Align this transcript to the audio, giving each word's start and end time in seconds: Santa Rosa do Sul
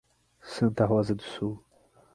Santa 0.41 0.83
Rosa 0.87 1.13
do 1.13 1.21
Sul 1.21 1.59